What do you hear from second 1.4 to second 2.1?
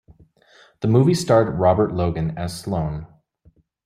Robert